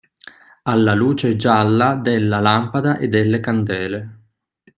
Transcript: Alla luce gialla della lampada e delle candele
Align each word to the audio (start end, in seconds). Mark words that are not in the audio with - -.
Alla 0.63 0.95
luce 0.95 1.35
gialla 1.35 1.93
della 1.95 2.39
lampada 2.39 2.97
e 2.97 3.07
delle 3.07 3.39
candele 3.39 4.19